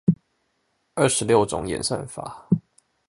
[0.95, 2.49] 二十六種演算法